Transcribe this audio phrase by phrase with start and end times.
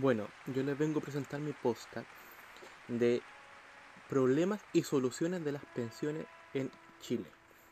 [0.00, 2.06] Bueno, yo les vengo a presentar mi podcast
[2.86, 3.20] de
[4.08, 6.24] problemas y soluciones de las pensiones
[6.54, 7.24] en Chile.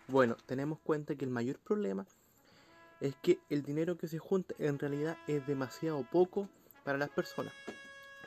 [0.08, 2.04] Bueno, tenemos cuenta que el mayor problema
[3.00, 6.48] es que el dinero que se junta en realidad es demasiado poco
[6.82, 7.52] para las personas.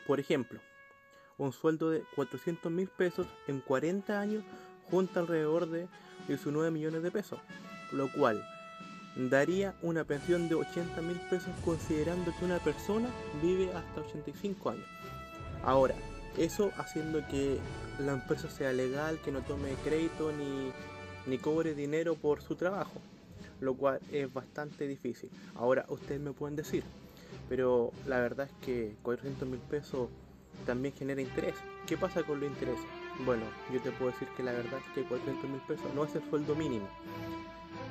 [0.07, 0.61] Por ejemplo,
[1.38, 4.45] un sueldo de 400 mil pesos en 40 años
[4.89, 5.89] junta alrededor de
[6.29, 7.41] 19 millones de pesos,
[7.91, 8.47] lo cual
[9.16, 13.09] daría una pensión de 80 mil pesos considerando que una persona
[13.41, 14.85] vive hasta 85 años.
[15.63, 15.95] Ahora,
[16.38, 17.58] eso haciendo que
[17.99, 20.72] la empresa sea legal, que no tome crédito ni,
[21.26, 23.02] ni cobre dinero por su trabajo,
[23.59, 25.30] lo cual es bastante difícil.
[25.55, 26.84] Ahora, ustedes me pueden decir,
[27.49, 30.10] pero la verdad es que 400 mil pesos
[30.66, 31.55] también genera interés.
[31.88, 32.85] ¿Qué pasa con los intereses?
[33.26, 36.16] Bueno, yo te puedo decir que la verdad es que 400 mil pesos no es
[36.16, 36.88] el sueldo mínimo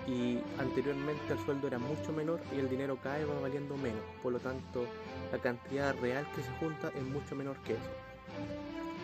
[0.09, 4.01] y anteriormente el sueldo era mucho menor y el dinero cae va valiendo menos.
[4.23, 4.87] Por lo tanto,
[5.31, 7.91] la cantidad real que se junta es mucho menor que eso.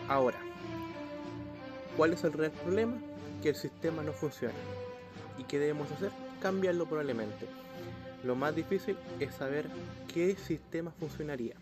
[0.09, 0.37] Ahora,
[1.95, 2.97] ¿cuál es el real problema?
[3.43, 4.55] Que el sistema no funciona.
[5.37, 6.11] ¿Y qué debemos hacer?
[6.41, 7.45] Cambiarlo probablemente.
[8.23, 9.67] Lo más difícil es saber
[10.11, 11.55] qué sistema funcionaría.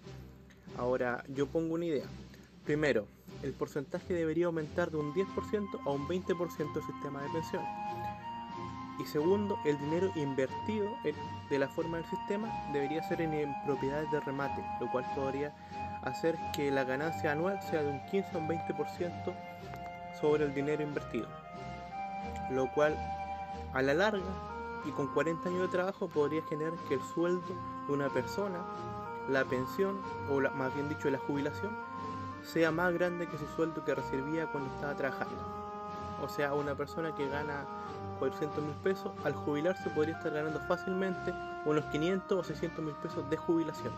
[0.78, 2.06] Ahora, yo pongo una idea.
[2.64, 3.08] Primero,
[3.42, 7.68] el porcentaje debería aumentar de un 10% a un 20% del sistema de pensiones
[9.00, 10.96] y segundo, el dinero invertido
[11.50, 15.52] de la forma del sistema debería ser en, propiedades de remate, lo cual podría
[16.04, 19.36] hacer que la ganancia anual sea de un 15 a un 20%
[20.22, 21.28] sobre el dinero invertido.
[22.52, 22.96] Lo cual
[23.74, 24.24] a la larga
[24.86, 27.56] y con 40 años de trabajo podría generar que el sueldo
[27.88, 28.60] de una persona,
[29.28, 31.76] la pensión o más bien dicho la jubilación,
[32.44, 35.63] sea más grande que su sueldo que recibía cuando estaba trabajando.
[36.24, 37.66] O sea, una persona que gana
[38.20, 41.34] 400 mil pesos, al jubilarse podría estar ganando fácilmente
[41.66, 43.92] unos 500 o 600 mil pesos de jubilación.